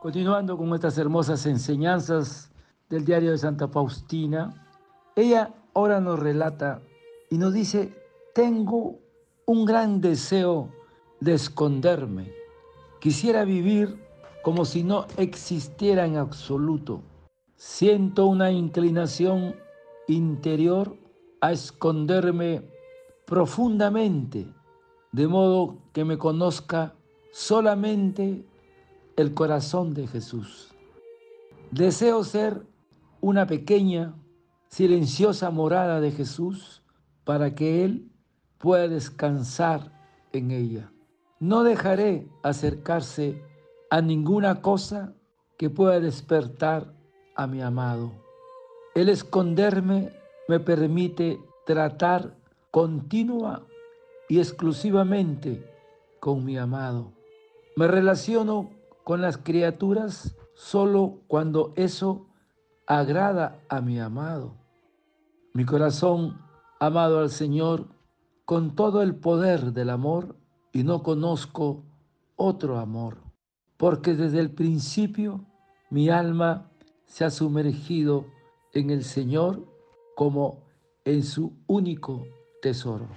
[0.00, 2.50] Continuando con estas hermosas enseñanzas
[2.88, 4.66] del diario de Santa Faustina,
[5.14, 6.80] ella ahora nos relata
[7.28, 7.94] y nos dice,
[8.34, 8.98] tengo
[9.44, 10.70] un gran deseo
[11.20, 12.32] de esconderme.
[12.98, 14.02] Quisiera vivir
[14.42, 17.02] como si no existiera en absoluto.
[17.56, 19.54] Siento una inclinación
[20.08, 20.96] interior
[21.42, 22.62] a esconderme
[23.26, 24.46] profundamente,
[25.12, 26.94] de modo que me conozca
[27.32, 28.46] solamente
[29.16, 30.74] el corazón de Jesús.
[31.70, 32.66] Deseo ser
[33.20, 34.14] una pequeña,
[34.68, 36.82] silenciosa morada de Jesús
[37.24, 38.10] para que Él
[38.58, 39.92] pueda descansar
[40.32, 40.92] en ella.
[41.38, 43.42] No dejaré acercarse
[43.90, 45.14] a ninguna cosa
[45.58, 46.94] que pueda despertar
[47.34, 48.12] a mi amado.
[48.94, 50.12] El esconderme
[50.48, 52.36] me permite tratar
[52.70, 53.66] continua
[54.28, 55.68] y exclusivamente
[56.20, 57.12] con mi amado.
[57.76, 58.70] Me relaciono
[59.10, 62.28] con las criaturas solo cuando eso
[62.86, 64.54] agrada a mi amado.
[65.52, 66.40] Mi corazón,
[66.78, 67.88] amado al Señor,
[68.44, 70.36] con todo el poder del amor,
[70.72, 71.82] y no conozco
[72.36, 73.16] otro amor,
[73.76, 75.44] porque desde el principio
[75.90, 76.70] mi alma
[77.04, 78.26] se ha sumergido
[78.74, 79.66] en el Señor
[80.14, 80.62] como
[81.04, 82.22] en su único
[82.62, 83.08] tesoro.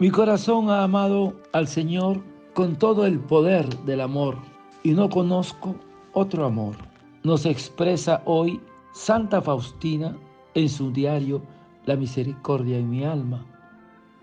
[0.00, 2.22] Mi corazón ha amado al Señor
[2.54, 4.38] con todo el poder del amor
[4.84, 5.74] y no conozco
[6.12, 6.76] otro amor.
[7.24, 8.60] Nos expresa hoy
[8.92, 10.16] Santa Faustina
[10.54, 11.42] en su diario
[11.84, 13.44] La misericordia en mi alma.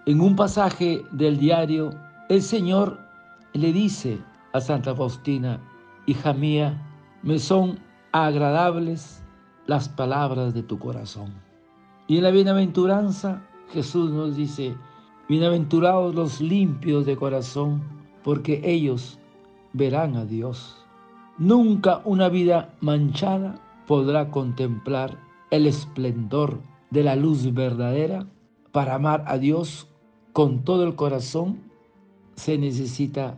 [0.06, 1.90] En un pasaje del diario,
[2.30, 2.98] el Señor
[3.52, 4.18] le dice
[4.54, 5.60] a Santa Faustina,
[6.06, 6.82] hija mía,
[7.22, 7.80] me son
[8.14, 9.22] agradables
[9.68, 11.34] las palabras de tu corazón.
[12.08, 13.42] Y en la bienaventuranza
[13.74, 14.74] Jesús nos dice,
[15.28, 17.82] Bienaventurados los limpios de corazón,
[18.24, 19.18] porque ellos
[19.74, 20.86] verán a Dios.
[21.40, 25.18] Nunca una vida manchada podrá contemplar
[25.50, 26.60] el esplendor
[26.92, 28.28] de la luz verdadera.
[28.72, 29.90] Para amar a Dios
[30.32, 31.60] con todo el corazón
[32.36, 33.36] se necesita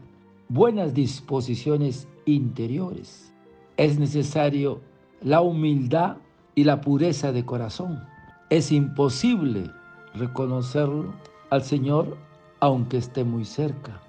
[0.49, 3.33] buenas disposiciones interiores.
[3.77, 4.81] Es necesario
[5.21, 6.17] la humildad
[6.53, 8.03] y la pureza de corazón.
[8.49, 9.71] Es imposible
[10.15, 11.13] reconocerlo
[11.49, 12.17] al Señor
[12.59, 14.01] aunque esté muy cerca.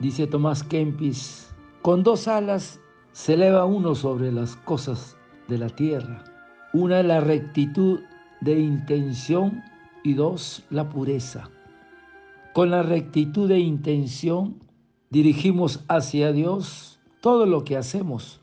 [0.00, 2.80] Dice Tomás Kempis, con dos alas
[3.12, 5.16] se eleva uno sobre las cosas
[5.48, 6.24] de la tierra.
[6.72, 8.00] Una la rectitud
[8.40, 9.62] de intención
[10.02, 11.50] y dos la pureza.
[12.54, 14.56] Con la rectitud de intención
[15.10, 18.40] dirigimos hacia Dios todo lo que hacemos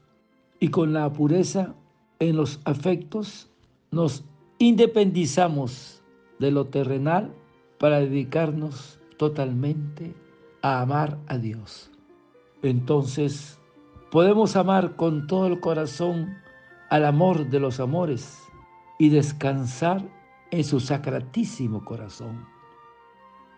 [0.59, 1.75] y con la pureza
[2.19, 3.49] en los afectos
[3.91, 4.23] nos
[4.59, 6.01] independizamos
[6.39, 7.33] de lo terrenal
[7.79, 10.15] para dedicarnos totalmente
[10.61, 11.91] a amar a Dios.
[12.61, 13.59] Entonces,
[14.11, 16.37] podemos amar con todo el corazón
[16.89, 18.41] al amor de los amores
[18.97, 20.03] y descansar
[20.51, 22.45] en su sacratísimo corazón.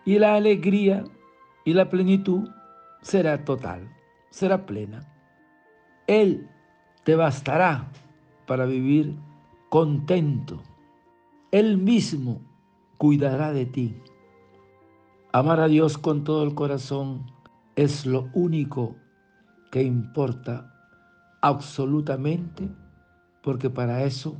[0.04, 1.04] Y la alegría
[1.64, 2.48] y la plenitud
[3.00, 3.88] será total,
[4.30, 5.00] será plena.
[6.06, 6.48] Él
[7.04, 7.90] te bastará
[8.46, 9.16] para vivir
[9.68, 10.60] contento.
[11.52, 12.40] Él mismo
[13.00, 13.96] cuidará de ti.
[15.32, 17.32] Amar a Dios con todo el corazón
[17.74, 18.94] es lo único
[19.70, 20.70] que importa
[21.40, 22.68] absolutamente
[23.42, 24.36] porque para eso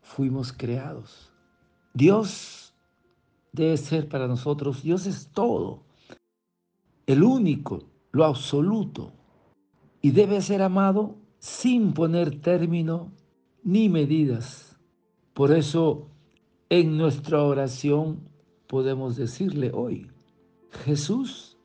[0.00, 1.32] fuimos creados.
[1.92, 2.72] Dios
[3.50, 5.82] debe ser para nosotros, Dios es todo,
[7.06, 7.82] el único,
[8.12, 9.12] lo absoluto,
[10.00, 13.10] y debe ser amado sin poner término
[13.64, 14.78] ni medidas.
[15.32, 16.13] Por eso
[16.80, 18.18] en nuestra oración
[18.66, 20.10] podemos decirle hoy,
[20.84, 21.56] Jesús,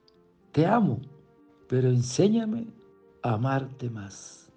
[0.51, 0.99] te amo,
[1.67, 2.67] pero enséñame
[3.23, 4.51] a amarte más.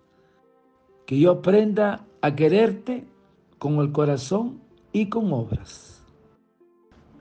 [1.06, 3.06] Que yo aprenda a quererte
[3.58, 4.60] con el corazón
[4.93, 6.04] y con obras.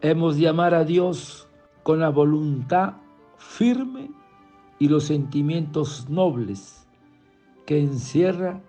[0.02, 1.48] Hemos de amar a Dios
[1.84, 2.96] con la voluntad
[3.38, 4.12] firme
[4.78, 6.86] y los sentimientos nobles
[7.66, 8.62] que encierra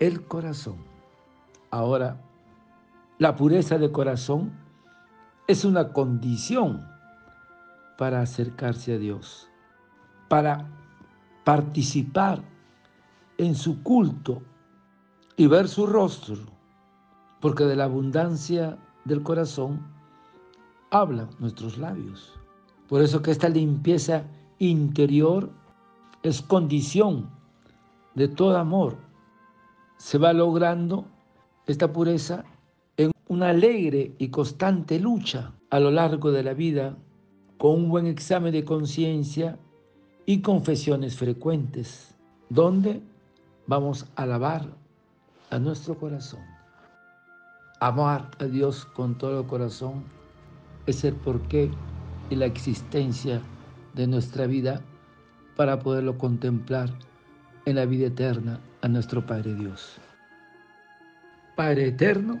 [0.00, 0.76] el corazón.
[1.70, 2.25] Ahora,
[3.18, 4.52] la pureza de corazón
[5.46, 6.86] es una condición
[7.96, 9.48] para acercarse a Dios,
[10.28, 10.66] para
[11.44, 12.42] participar
[13.38, 14.42] en su culto
[15.36, 16.36] y ver su rostro,
[17.40, 19.80] porque de la abundancia del corazón
[20.90, 22.34] hablan nuestros labios.
[22.88, 24.24] Por eso que esta limpieza
[24.58, 25.50] interior
[26.22, 27.30] es condición
[28.14, 28.96] de todo amor.
[29.96, 31.06] Se va logrando
[31.66, 32.44] esta pureza
[32.96, 36.96] en una alegre y constante lucha a lo largo de la vida
[37.58, 39.58] con un buen examen de conciencia
[40.26, 42.14] y confesiones frecuentes,
[42.48, 43.00] donde
[43.66, 44.66] vamos a alabar
[45.50, 46.40] a nuestro corazón.
[47.80, 50.04] Amar a Dios con todo el corazón
[50.86, 51.70] es el porqué
[52.30, 53.40] y la existencia
[53.94, 54.82] de nuestra vida
[55.56, 56.90] para poderlo contemplar
[57.64, 59.98] en la vida eterna a nuestro Padre Dios.
[61.56, 62.40] Padre eterno,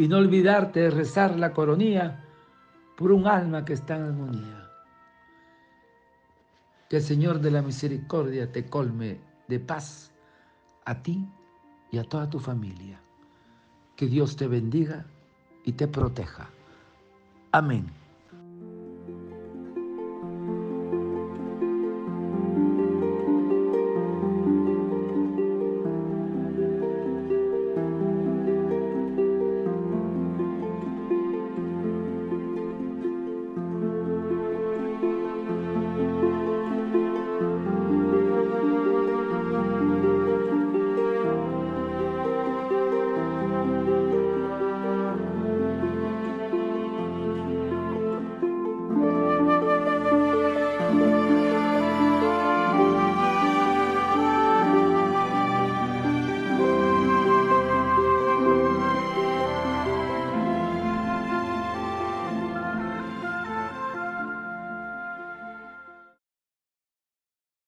[0.00, 2.24] y no olvidarte de rezar la coronía
[2.96, 4.70] por un alma que está en armonía.
[6.88, 10.10] Que el Señor de la misericordia te colme de paz
[10.86, 11.28] a ti
[11.90, 12.98] y a toda tu familia.
[13.94, 15.04] Que Dios te bendiga
[15.66, 16.48] y te proteja.
[17.52, 17.99] Amén.